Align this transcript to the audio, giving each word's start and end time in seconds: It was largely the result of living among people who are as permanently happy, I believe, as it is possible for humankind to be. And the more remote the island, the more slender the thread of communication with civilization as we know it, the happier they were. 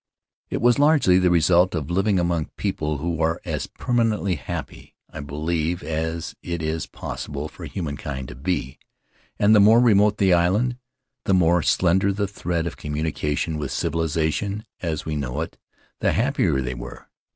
It 0.49 0.61
was 0.61 0.79
largely 0.79 1.19
the 1.19 1.29
result 1.29 1.75
of 1.75 1.91
living 1.91 2.17
among 2.17 2.45
people 2.57 2.97
who 2.97 3.21
are 3.21 3.39
as 3.45 3.67
permanently 3.67 4.33
happy, 4.33 4.95
I 5.11 5.19
believe, 5.19 5.83
as 5.83 6.33
it 6.41 6.63
is 6.63 6.87
possible 6.87 7.47
for 7.47 7.65
humankind 7.65 8.27
to 8.29 8.33
be. 8.35 8.79
And 9.37 9.53
the 9.55 9.59
more 9.59 9.79
remote 9.79 10.17
the 10.17 10.33
island, 10.33 10.77
the 11.25 11.35
more 11.35 11.61
slender 11.61 12.11
the 12.11 12.27
thread 12.27 12.65
of 12.65 12.77
communication 12.77 13.59
with 13.59 13.71
civilization 13.71 14.65
as 14.81 15.05
we 15.05 15.15
know 15.15 15.39
it, 15.41 15.59
the 15.99 16.13
happier 16.13 16.61
they 16.61 16.73
were. 16.73 17.07